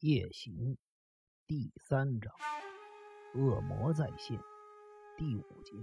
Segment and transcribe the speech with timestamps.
[0.00, 0.78] 夜行
[1.46, 2.32] 第三章，
[3.34, 4.40] 恶魔再现
[5.18, 5.74] 第五节，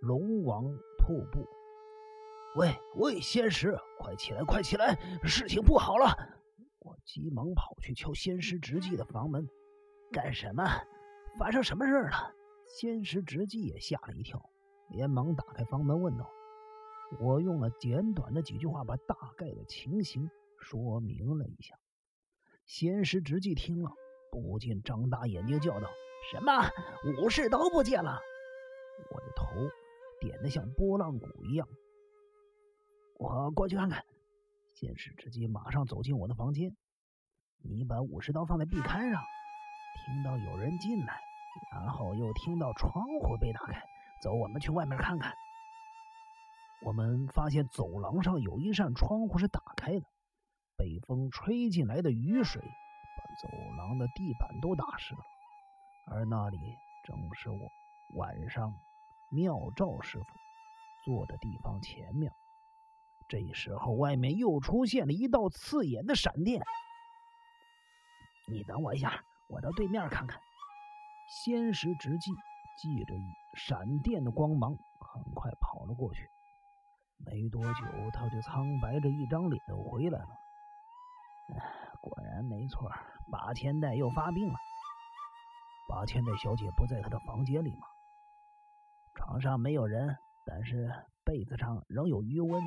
[0.00, 0.62] 龙王
[0.98, 1.44] 瀑布。
[2.54, 6.14] 喂喂，仙师，快起来，快起来，事情不好了！
[6.78, 9.48] 我急忙跑去敲仙师直纪的房门。
[10.12, 10.62] 干什么？
[11.40, 12.32] 发生什么事了？
[12.68, 14.48] 仙师直纪也吓了一跳，
[14.90, 16.30] 连忙打开房门问道。
[17.18, 20.30] 我用了简短的几句话，把大概的情形
[20.60, 21.76] 说明了一下。
[22.68, 23.90] 仙师直纪听了，
[24.30, 25.88] 不禁张大眼睛叫道
[26.30, 26.52] ：“什么
[27.18, 28.20] 武士刀不见了？”
[29.10, 29.46] 我的头
[30.20, 31.66] 点得像拨浪鼓一样。
[33.18, 34.04] 我过去看看。
[34.74, 36.76] 仙师直纪马上走进我的房间。
[37.64, 39.22] 你把武士刀放在壁龛上，
[40.04, 41.18] 听到有人进来，
[41.72, 43.82] 然后又听到窗户被打开。
[44.22, 45.32] 走，我们去外面看看。
[46.84, 50.06] 我们发现走廊上有一扇窗户是打开的。
[50.78, 55.20] 北风吹进来的雨水把走廊的地板都打湿了，
[56.06, 56.56] 而那里
[57.04, 57.68] 正是我
[58.14, 58.72] 晚上
[59.30, 60.24] 妙照师傅
[61.04, 62.32] 坐的地方前面。
[63.28, 66.62] 这时候，外面又出现了一道刺眼的闪电。
[68.46, 70.40] 你等我一下，我到对面看看。
[71.44, 72.30] 仙石直记
[72.78, 73.14] 记着
[73.56, 74.70] 闪电的光芒，
[75.00, 76.26] 很快跑了过去。
[77.26, 77.84] 没多久，
[78.14, 80.37] 他就苍白着一张脸回来了。
[82.44, 82.90] 没错，
[83.30, 84.54] 八千代又发病了。
[85.88, 87.86] 八千代小姐不在她的房间里吗？
[89.14, 90.16] 床上没有人，
[90.46, 90.92] 但是
[91.24, 92.62] 被子上仍有余温，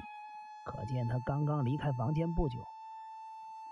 [0.65, 2.59] 可见她刚刚离开房间不久。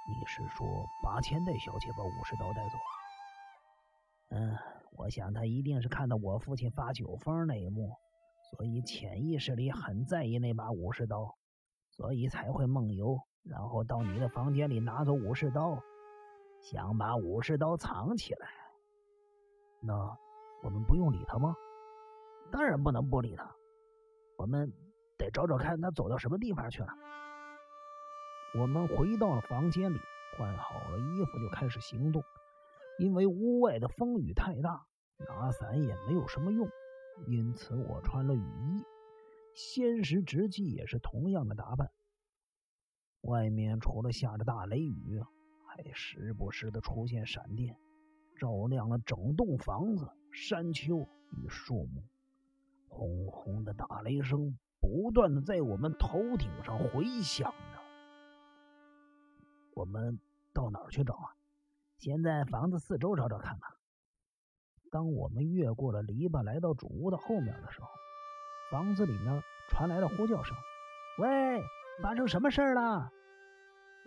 [0.08, 0.66] 你是说
[1.04, 4.38] 八千代小姐把武士刀带走了？
[4.38, 4.58] 嗯，
[4.98, 7.96] 我想她一定是看到我父亲发酒疯那一幕，
[8.52, 11.36] 所以潜意识里很在意那把武士刀，
[11.92, 13.20] 所以才会梦游。
[13.44, 15.82] 然后到你的房间里拿走武士刀，
[16.62, 18.48] 想把武士刀藏起来。
[19.82, 19.94] 那
[20.64, 21.56] 我们不用理他吗？
[22.52, 23.56] 当然不能不理他。
[24.38, 24.74] 我们
[25.18, 26.90] 得找找看他走到什么地方去了。
[28.60, 30.00] 我们回到了房间里，
[30.38, 32.24] 换好了衣服就开始行动。
[32.98, 34.86] 因为屋外的风雨太大，
[35.28, 36.68] 拿伞也没有什么用，
[37.28, 38.84] 因此我穿了雨衣。
[39.54, 41.92] 仙石直纪也是同样的打扮。
[43.22, 45.22] 外面除了下着大雷雨，
[45.94, 47.78] 时不时的出现闪电，
[48.38, 52.04] 照亮了整栋房子、山丘与树木。
[52.88, 57.80] 轰轰的打雷声不断的在我们头顶上回响着。
[59.76, 60.20] 我们
[60.54, 61.36] 到哪儿去找啊？
[61.98, 63.76] 先在房子四周找找看吧。
[64.92, 67.88] 当我们越过了篱笆，来到主屋的后面的时候，
[68.72, 70.56] 房子里面传来了呼叫声
[71.20, 71.62] ：“喂！”
[72.02, 73.12] 发生什么事了？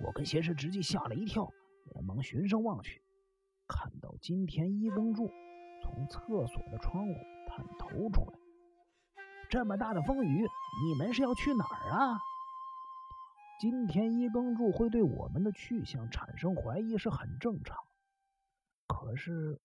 [0.05, 1.49] 我跟仙师直接吓了一跳，
[1.87, 3.03] 连忙循声望去，
[3.67, 5.31] 看到金田一耕助
[5.83, 7.15] 从厕所的窗户
[7.47, 8.39] 探头出来。
[9.51, 10.47] 这么大的风雨，
[10.87, 12.19] 你们是要去哪儿啊？
[13.61, 17.77] 金田一耕助会对我们的去向产生怀疑是很正常，
[18.89, 19.61] 可是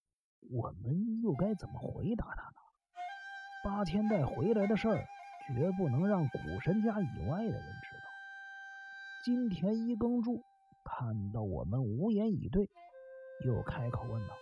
[0.52, 2.58] 我们又该怎么回答他呢？
[3.64, 5.06] 八千代回来的事儿，
[5.48, 8.04] 绝不能让古神家以外的人知道。
[9.26, 10.44] 金田一耕助
[10.88, 12.70] 看到我们无言以对，
[13.46, 14.34] 又开口问道：“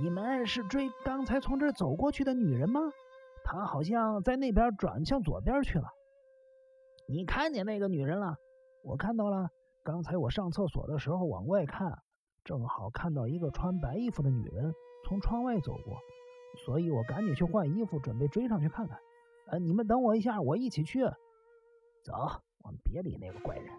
[0.00, 2.80] 你们是追刚才从这儿走过去的女人吗？
[3.42, 5.88] 她好像在那边转向左边去了。
[7.08, 8.36] 你看见那个女人了？
[8.84, 9.48] 我看到了。
[9.82, 11.98] 刚才我上厕所的时候往外看，
[12.44, 14.74] 正好看到一个穿白衣服的女人
[15.06, 15.96] 从窗外走过，
[16.66, 18.98] 所以我赶紧去换衣服，准备追上去看看。
[19.46, 21.02] 呃，你们等我一下，我一起去。
[22.04, 22.12] 走，
[22.62, 23.72] 我们别理那个怪人。”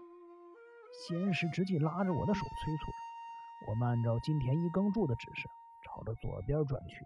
[0.92, 5.48] 仙石直接拉着我的手催促着，我们按照金田一耕助的指示，
[5.84, 7.04] 朝着左边转去。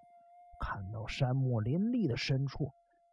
[0.60, 2.70] 看到山木林立的深处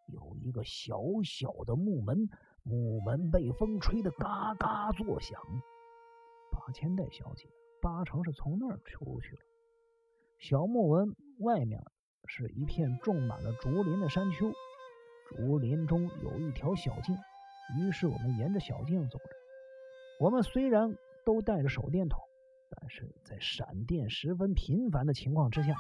[0.08, 2.30] 有一个小小的木门，
[2.64, 5.40] 木门被风吹得嘎嘎作响。
[6.52, 7.48] 八千代小姐
[7.82, 9.42] 八成是从那儿出去了。
[10.40, 11.82] 小木门外面
[12.28, 14.52] 是一片种满了竹林的山丘，
[15.30, 17.16] 竹林中有一条小径，
[17.78, 19.41] 于是我们沿着小径走着。
[20.22, 20.96] 我们虽然
[21.26, 22.20] 都带着手电筒，
[22.70, 25.74] 但是在闪电十分频繁的情况之下，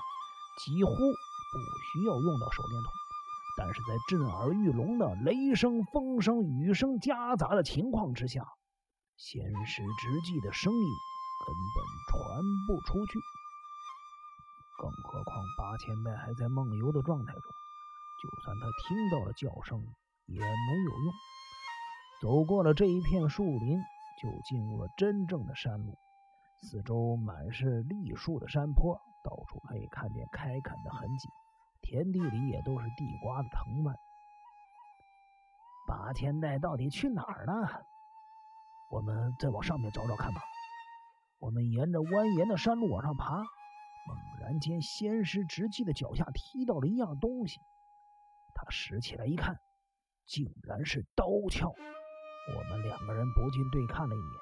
[0.57, 1.59] 几乎不
[1.93, 2.91] 需要用到手电筒。
[3.55, 8.41] 但是在震耳欲聋的雷声、风声、雨声夹杂的情况之下，
[9.15, 10.89] 仙石直纪的声音
[11.45, 13.19] 根本传不出去。
[14.79, 19.77] 更何况八千代还在梦游的状态中，就算他听到了叫声
[20.25, 21.13] 也没有用。
[22.23, 23.79] 走过了这一片树林。
[24.21, 25.97] 就进入了真正的山路，
[26.61, 31.27] 四周满是栗树的山坡，到处可以看见开垦的痕迹，
[31.81, 33.95] 田地里也都是地瓜的藤蔓。
[35.87, 37.83] 八千代到底去哪儿了？
[38.91, 40.41] 我们再往上面找找看吧。
[41.39, 47.59] 我们沿着蜿蜒的山路往上爬，猛然间，仙师直击的脚下踢到了一样东西。
[48.53, 49.59] 他拾起来一看，
[50.27, 51.73] 竟然是刀鞘。
[52.55, 54.41] 我们两个人不禁对看了一眼。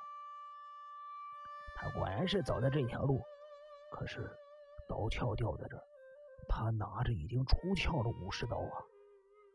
[1.75, 3.21] 他果然是走的这条路，
[3.91, 4.29] 可是
[4.87, 5.83] 刀鞘掉在这儿，
[6.47, 8.77] 他拿着已经出鞘的武士刀啊！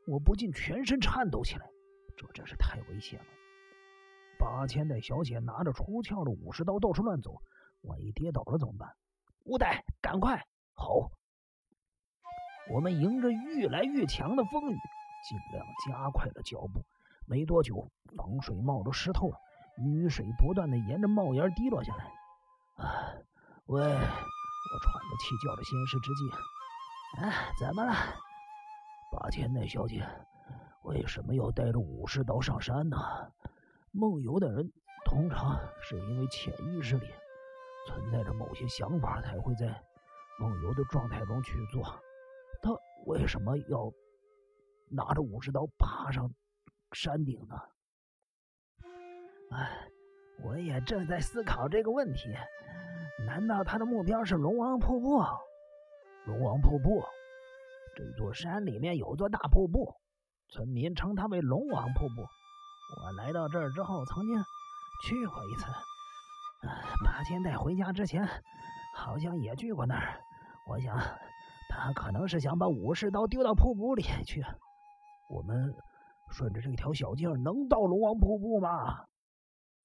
[0.06, 1.66] 我不禁全身颤抖起来，
[2.16, 3.26] 这真是太危险了。
[4.38, 7.40] 八千代小姐拿着出鞘的武士刀到处乱走，
[7.82, 8.94] 万一跌倒了怎么办？
[9.44, 10.46] 五代，赶快！
[10.74, 11.10] 好！
[12.70, 14.76] 我们迎着越来越强的风雨，
[15.28, 16.84] 尽量加快了脚步。
[17.26, 19.36] 没多久，防水帽都湿透了。
[19.78, 22.04] 雨水不断的沿着帽檐滴落下来。
[22.76, 23.14] 啊，
[23.66, 23.80] 喂！
[23.80, 26.30] 我喘着气叫着仙师之际，
[27.22, 27.92] 啊，怎么了？
[29.12, 30.04] 八千代小姐，
[30.82, 32.96] 为什么要带着武士刀上山呢？
[33.92, 34.72] 梦游的人
[35.04, 37.06] 通常是因为潜意识里
[37.86, 39.66] 存在着某些想法，才会在
[40.40, 41.84] 梦游的状态中去做。
[42.60, 42.70] 他
[43.06, 43.92] 为什么要
[44.90, 46.28] 拿着武士刀爬上
[46.94, 47.56] 山顶呢？
[49.50, 49.88] 哎，
[50.42, 52.34] 我也正在思考这个问题。
[53.26, 55.22] 难道他的目标是龙王瀑布？
[56.26, 57.04] 龙王瀑布，
[57.96, 59.94] 这座山里面有座大瀑布，
[60.48, 62.22] 村民称它为龙王瀑布。
[63.02, 64.42] 我来到这儿之后，曾经
[65.04, 65.66] 去过一次。
[67.04, 68.26] 八千代回家之前，
[68.96, 70.20] 好像也去过那儿。
[70.68, 70.98] 我想，
[71.68, 74.42] 他可能是想把武士刀丢到瀑布里去。
[75.28, 75.74] 我们
[76.30, 79.04] 顺着这条小径能到龙王瀑布吗？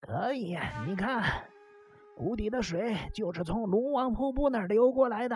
[0.01, 0.57] 可以，
[0.87, 1.49] 你看，
[2.15, 5.35] 谷底的水就是从龙王瀑布那儿流过来的。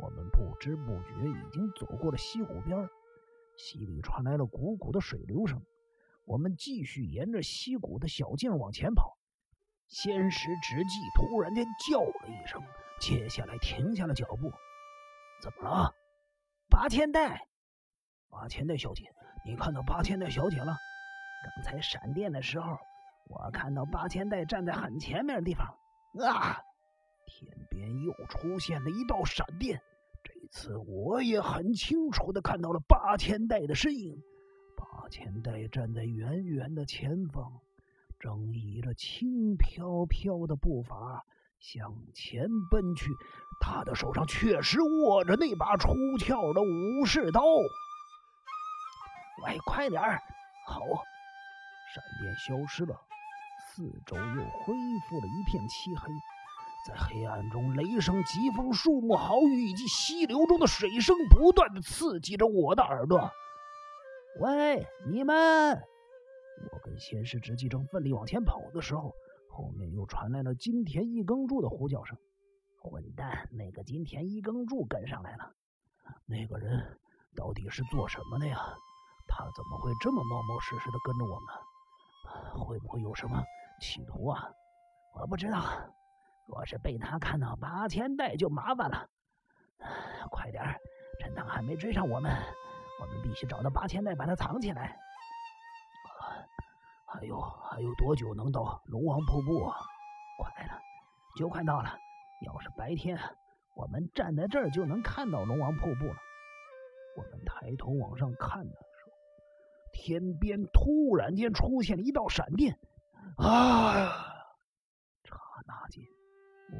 [0.00, 2.88] 我们不知不觉已经走过了溪谷边，
[3.56, 5.62] 溪里传来了汩汩的水流声。
[6.26, 9.16] 我们继续沿着溪谷的小径往前跑。
[9.86, 12.62] 仙石直纪突然间叫了一声，
[13.00, 14.50] 接下来停下了脚步。
[15.42, 15.94] 怎么了？
[16.68, 17.46] 八千代，
[18.28, 19.04] 八千代小姐，
[19.46, 20.74] 你看到八千代小姐了？
[21.44, 22.76] 刚才闪电的时候。
[23.26, 25.66] 我看到八千代站在很前面的地方，
[26.26, 26.60] 啊！
[27.26, 29.80] 天边又出现了一道闪电，
[30.22, 34.14] 这次我也很清楚的看到了八千代的身影。
[34.76, 37.50] 八千代站在远远的前方，
[38.20, 41.24] 正以着轻飘飘的步伐
[41.58, 43.10] 向前奔去，
[43.58, 45.88] 他的手上确实握着那把出
[46.18, 47.40] 鞘的武士刀。
[49.42, 50.22] 喂，快点儿！
[50.66, 50.80] 好，
[51.94, 52.96] 闪电消失了。
[53.66, 54.74] 四周又恢
[55.08, 56.08] 复了一片漆黑，
[56.86, 63.30] 在黑暗中，雷声、疾风、树木豪雨以及溪流中的水声不断的刺激着我的耳朵。
[64.40, 65.82] 喂，你们！
[66.72, 69.12] 我跟仙师直纪正奋力往前跑的时候，
[69.50, 72.16] 后面又传来了金田一耕助的呼叫声。
[72.80, 75.52] 混蛋，那个金田一耕助跟上来了。
[76.26, 77.00] 那个人
[77.34, 78.58] 到底是做什么的呀？
[79.26, 82.64] 他怎么会这么冒冒失失的跟着我们？
[82.64, 83.42] 会不会有什么？
[83.80, 84.50] 企图啊！
[85.14, 85.62] 我不知道，
[86.46, 89.08] 若是被他看到八千代就麻烦了。
[90.30, 90.62] 快点，
[91.20, 92.32] 趁他还没追上我们，
[93.00, 94.98] 我们必须找到八千代，把他藏起来。
[97.06, 99.76] 还有还有多久能到龙王瀑布啊？
[100.38, 100.80] 快了，
[101.36, 101.96] 就快到了。
[102.44, 103.16] 要是白天，
[103.74, 106.16] 我们站在这儿就能看到龙王瀑布了。
[107.16, 108.76] 我们抬头往上看的，
[109.94, 112.76] 天边突然间出现了一道闪电。
[113.36, 114.26] 啊！
[115.24, 115.36] 刹
[115.66, 116.04] 那间，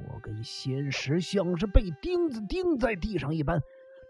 [0.08, 3.60] 我跟仙石像是被钉子钉在地上一般，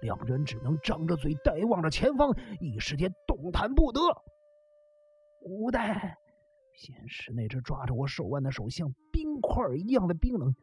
[0.03, 4.01] 两人只能张着嘴呆望着前方，一时间动弹不得。
[5.43, 6.19] 无代，
[6.75, 10.55] 仙石那只抓着我手腕的手像冰块一样的冰冷。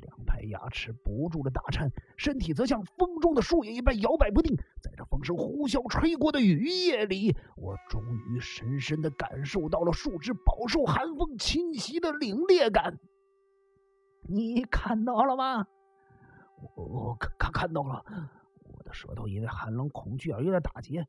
[0.00, 4.56] 两排牙齿不住的打颤，身体则像风中的树叶一般摇摆不定。
[4.82, 12.98] 在这风声呼啸吹过的雨夜里，我终于深深的感受到了树枝饱受寒风侵袭的凛冽感。
[14.22, 15.66] 你看到了吗？
[16.74, 18.04] 我看看到了。
[18.64, 21.06] 我的舌头因为寒冷恐惧而有点打结。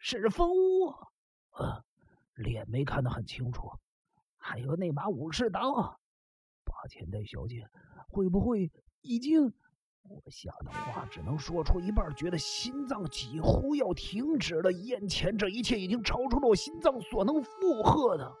[0.00, 0.88] 是风屋。
[1.52, 1.84] 呃，
[2.34, 3.70] 脸没看得很清楚。
[4.36, 5.99] 还有那把武士刀。
[6.80, 7.66] 八千代小姐，
[8.08, 8.70] 会不会
[9.02, 9.52] 已经？
[10.08, 14.72] 我吓得话只能说出一半，觉得心脏几乎要停止了。
[14.72, 18.32] 眼前这一切已经超出了我心脏所能负荷的。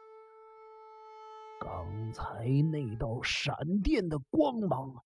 [1.60, 3.54] 刚才那道闪
[3.84, 5.04] 电的光芒，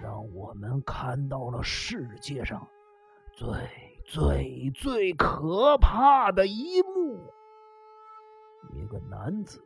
[0.00, 2.66] 让我们看到了世界上
[3.34, 3.46] 最
[4.06, 7.30] 最最可怕的一幕：
[8.72, 9.62] 一个男子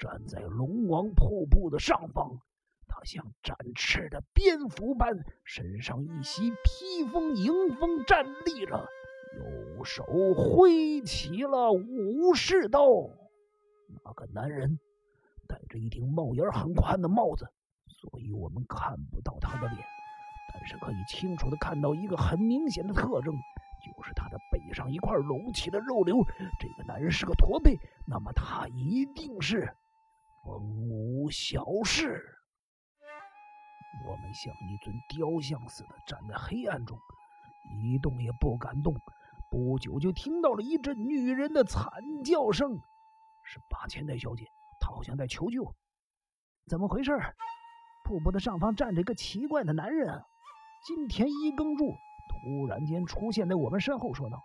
[0.00, 2.40] 站在龙王瀑布的上方，
[2.88, 8.88] 他像展翅的蝙蝠般，身上一袭披风迎风站立着，
[9.76, 10.04] 右手
[10.34, 12.80] 挥起了武士刀。
[14.02, 14.80] 那个男人。
[15.48, 17.44] 戴着一顶帽檐很宽的帽子，
[17.88, 19.84] 所以我们看不到他的脸，
[20.54, 26.22] 但是可以清楚的看到一个很明显的特征，就是他的背上一块隆起的肉瘤。
[26.60, 27.76] 这个男人是个驼背，
[28.06, 29.74] 那么他一定是
[30.42, 32.24] 风无小事。
[34.06, 36.98] 我们像一尊雕像似的站在黑暗中，
[37.82, 38.94] 一动也不敢动。
[39.50, 41.90] 不久就听到了一阵女人的惨
[42.24, 42.78] 叫声，
[43.44, 44.46] 是八千代小姐。
[44.80, 45.74] 她好像在求救，
[46.68, 47.10] 怎么回事？
[48.04, 50.22] 瀑布的上方站着一个奇怪的男人。
[50.86, 51.92] 金田一耕助
[52.30, 54.42] 突然间出现在我们身后，说道：“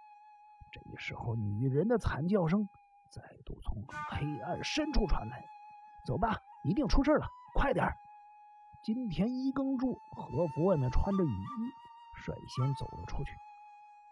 [0.73, 2.67] 这时候，女人的惨叫声
[3.11, 5.45] 再度从黑暗深处传来。
[6.05, 7.85] 走吧，一定出事了，快点！”
[8.85, 11.71] 金田一耕助和服外面穿着雨衣，
[12.21, 13.31] 率先走了出去。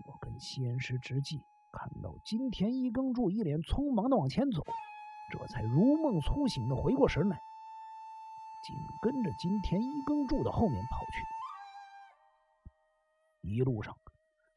[0.06, 1.38] 我跟仙师直纪
[1.72, 4.64] 看到金田一耕助一脸匆忙的往前走。
[5.32, 7.40] 这才如梦初醒的回过神来，
[8.66, 11.24] 紧跟着金田一耕助的后面跑去。
[13.48, 13.96] 一路上，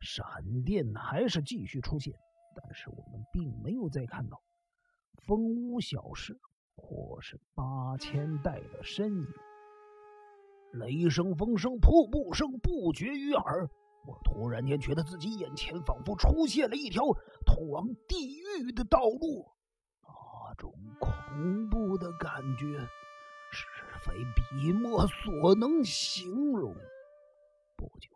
[0.01, 0.25] 闪
[0.65, 2.15] 电还是继续出现，
[2.55, 4.41] 但是我们并没有再看到
[5.27, 6.39] 风屋小事
[6.77, 9.27] 或是八千代的身影。
[10.73, 13.69] 雷声、风声、瀑布声不绝于耳。
[14.07, 17.03] 我突然间觉得自己眼前仿佛出现了一条
[17.45, 19.51] 通往地狱的道路。
[20.49, 22.79] 那种恐怖的感觉，
[23.51, 23.67] 是
[23.99, 26.73] 非笔墨所能形容。
[27.77, 28.09] 不久，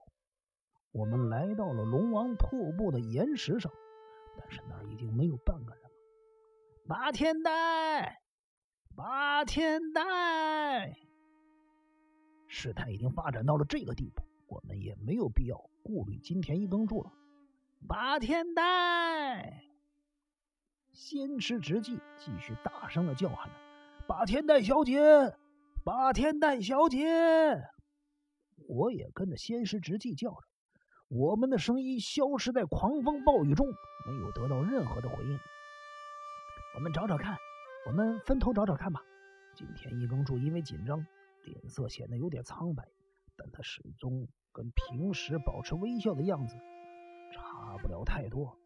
[0.93, 3.71] 我们来到了龙王瀑布的岩石上，
[4.39, 5.91] 但是那儿已经没有半个人了。
[6.87, 8.23] 八千代，
[9.03, 10.95] 八千代，
[12.47, 17.11] 事态已经发展到了这个地步，我们也没有必要顾虑金田一耕助了。
[17.89, 19.65] 八千代。
[20.93, 23.55] 仙师直纪继续大声的叫喊着
[24.07, 25.01] ：“八天代小姐，
[25.83, 27.09] 八天代小姐！”
[28.69, 30.43] 我也跟着仙师直纪叫着，
[31.09, 33.67] 我们的声音消失在狂风暴雨中，
[34.07, 35.41] 没有得到任何的回应。
[36.75, 37.39] 我们找找看，
[37.87, 39.01] 我们分头找找看吧。
[39.55, 41.05] 金田一耕助因为紧张，
[41.45, 42.85] 脸色显得有点苍白，
[43.37, 46.57] 但他始终跟平时保持微笑的样子，
[47.33, 48.57] 差不了太多。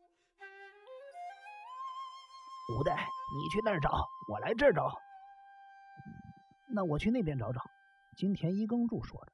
[2.77, 3.91] 五代，你去那儿找，
[4.31, 4.93] 我来这儿找。
[6.75, 7.61] 那我去那边找找。
[8.17, 9.33] 金田一耕助说着，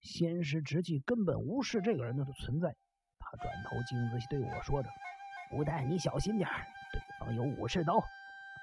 [0.00, 2.74] 先是直纪根本无视这个人的存在。
[3.18, 4.88] 他转头镜子对我说着
[5.52, 6.48] ：“五代，你小心点
[6.92, 8.02] 对方有武士刀，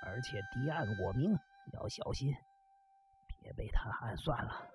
[0.06, 1.36] 而且敌暗我明，
[1.74, 2.34] 要小心，
[3.42, 4.70] 别被他暗算了。”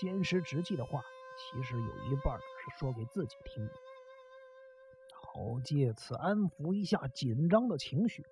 [0.00, 1.02] 先师直纪的话，
[1.38, 3.68] 其实有一半是说给自己听。
[5.12, 8.24] 好借此安抚一下紧张的情绪，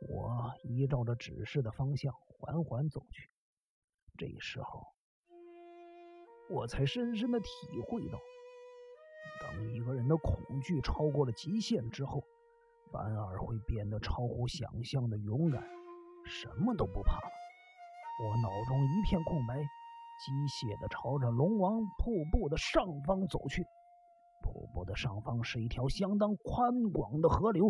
[0.00, 3.30] 我依照着指示的方向缓缓走去。
[4.18, 4.86] 这时候，
[6.50, 7.46] 我才深深的体
[7.86, 8.18] 会到，
[9.40, 12.24] 当一个人的恐惧超过了极限之后，
[12.94, 15.60] 反而会变得超乎想象的勇敢，
[16.24, 17.28] 什么都不怕了。
[18.22, 23.64] 我脑中一片空白，机械的朝着龙王瀑布的上方走去。
[24.44, 27.68] 瀑布的上方是一条相当宽广的河流，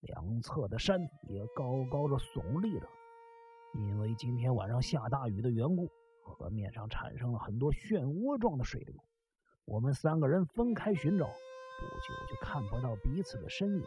[0.00, 2.88] 两侧的山也高高的耸立着。
[3.74, 5.86] 因为今天晚上下大雨的缘故，
[6.24, 8.96] 河面上产生了很多漩涡状的水流。
[9.66, 13.84] 我们三个人分开寻找，不久就看不到彼此的身影。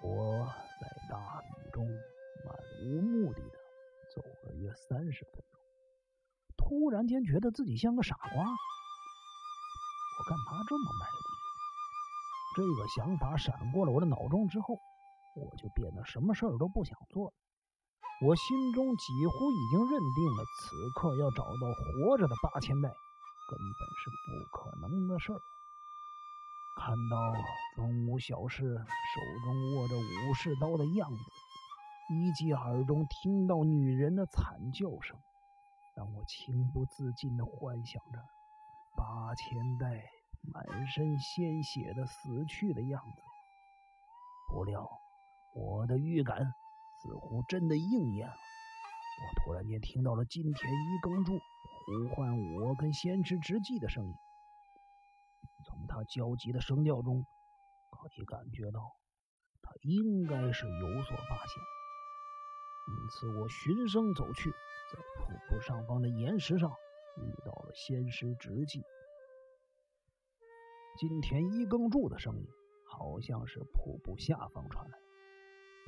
[0.00, 0.46] 我
[0.80, 1.84] 在大雨中
[2.44, 3.58] 漫无目的的
[4.14, 5.60] 走了约三十分钟，
[6.56, 8.30] 突然间觉得自己像个傻瓜。
[8.30, 11.18] 我干嘛这么卖力？
[12.56, 14.78] 这个想法闪过了我的脑中之后，
[15.34, 17.32] 我就变得什么事儿都不想做了。
[18.26, 25.38] 我心中几乎已经认定了，此刻要找到活着的八千代，根本是不可能的事儿。
[26.88, 27.34] 看到
[27.76, 31.20] 风无小士手中握着武士刀的样子，
[32.14, 35.14] 以及耳中听到女人的惨叫声，
[35.94, 38.18] 让我情不自禁地幻想着。
[38.96, 40.02] 八千代
[40.50, 43.22] 满身鲜血的死去的样子，
[44.48, 44.88] 不料
[45.54, 46.54] 我的预感
[47.02, 48.32] 似乎真的应验了。
[48.32, 54.14] 我突然间听到了金田一耕助呼唤我跟先知直纪的声音，
[55.98, 57.24] 他焦急的声调中，
[57.90, 58.80] 可以感觉到
[59.60, 61.62] 他应该是有所发现。
[62.86, 66.70] 因此，我循声走去，在瀑布上方的岩石上
[67.16, 68.80] 遇到了仙师直纪。
[70.98, 72.46] 金田一耕助的声音
[72.86, 74.98] 好像是瀑布下方传来。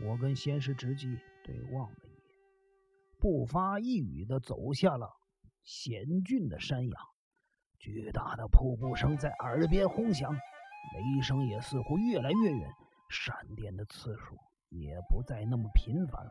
[0.08, 1.06] 我跟仙师直纪
[1.44, 2.22] 对望了一眼，
[3.20, 5.08] 不发一语的走下了
[5.62, 7.00] 险峻的山崖。
[7.80, 12.70] 巨大的瀑布声在耳边轰响，雷声也似乎越来越远，
[13.08, 14.36] 闪电的次数
[14.68, 16.30] 也不再那么频繁了。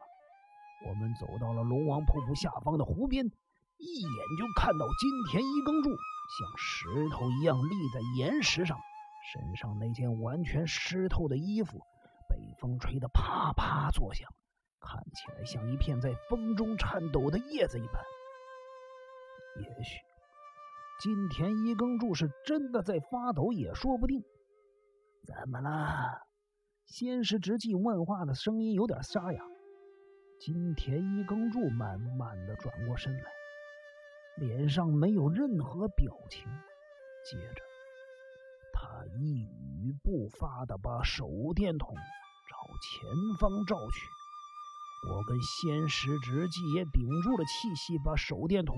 [0.88, 8.78] 我们走到了龙王瀑布下方的湖边，一眼就看到金田一耕助像石头一样立在岩石上，
[9.34, 11.80] 身上那件完全湿透的衣服。
[12.30, 14.30] 被风吹得啪啪作响，
[14.80, 17.96] 看起来像一片在风中颤抖的叶子一般。
[19.58, 19.98] 也许
[21.00, 24.22] 金田一耕助是真的在发抖，也说不定。
[25.26, 26.22] 怎么了？
[26.86, 29.42] 仙石直纪问话的声音有点沙哑。
[30.40, 33.24] 金田一耕助慢慢的转过身来，
[34.38, 36.44] 脸上没有任何表情。
[37.30, 37.62] 接着，
[38.74, 41.94] 他一语不发的把手电筒。
[42.50, 44.08] 朝前方照去，
[45.10, 48.76] 我跟仙石直纪也屏住了气息，把手电筒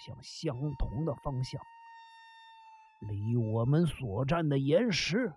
[0.00, 1.60] 向相同的方向。
[3.00, 5.32] 离我们所站的岩石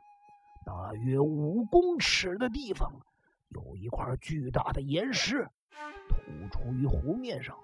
[0.65, 2.91] 大约五公尺的地方，
[3.49, 5.47] 有一块巨大的岩石
[6.09, 6.15] 突
[6.49, 7.57] 出于湖面上，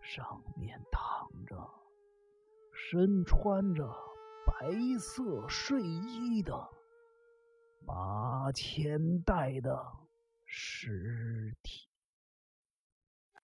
[0.00, 1.68] 上面躺着
[2.72, 3.92] 身穿着
[4.46, 6.68] 白色睡衣的。
[7.86, 9.84] 八千代的
[10.46, 11.89] 尸体。